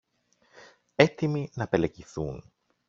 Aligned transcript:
έτοιμοι 0.95 1.51
να 1.53 1.67
πελεκηθούν 1.67 2.51